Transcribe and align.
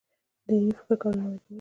دیني 0.47 0.71
فکر 0.79 0.85
نوی 1.19 1.27
کول 1.29 1.37
دی. 1.41 1.47